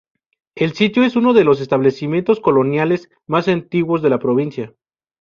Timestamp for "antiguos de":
3.47-4.09